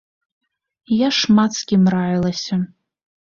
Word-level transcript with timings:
Я 0.99 1.09
шмат 1.19 1.51
з 1.59 1.67
кім 1.73 1.83
раілася. 1.95 2.59